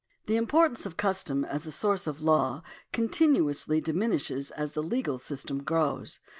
The 0.25 0.35
importance 0.35 0.87
of 0.87 0.97
custom 0.97 1.45
as 1.45 1.67
a 1.67 1.69
soiirce 1.69 2.07
of 2.07 2.21
law 2.21 2.63
continuously 2.91 3.79
diminishes 3.79 4.49
as 4.49 4.71
the 4.71 4.81
legal 4.81 5.19
system 5.19 5.61
grows. 5.61 6.19